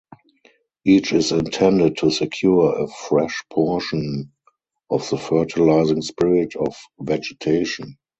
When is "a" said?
2.75-2.87